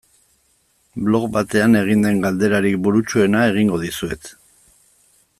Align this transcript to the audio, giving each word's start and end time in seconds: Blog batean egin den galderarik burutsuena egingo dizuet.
Blog 1.09 1.27
batean 1.35 1.77
egin 1.81 2.01
den 2.07 2.23
galderarik 2.23 2.77
burutsuena 2.87 3.43
egingo 3.53 3.77
dizuet. 3.83 4.33